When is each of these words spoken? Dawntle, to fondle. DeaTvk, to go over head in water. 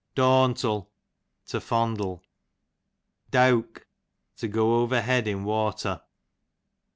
Dawntle, 0.15 0.87
to 1.45 1.61
fondle. 1.61 2.23
DeaTvk, 3.31 3.83
to 4.37 4.47
go 4.47 4.77
over 4.81 4.99
head 4.99 5.27
in 5.27 5.43
water. 5.43 6.01